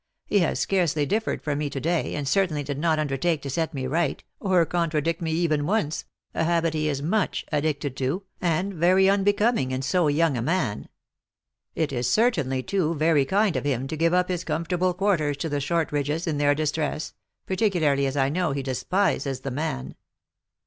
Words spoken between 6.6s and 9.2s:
he is much addicted to, and very